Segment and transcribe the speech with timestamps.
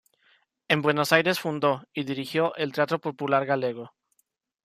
[0.67, 3.93] En Buenos Aires fundó y dirigió el Teatro Popular Galego.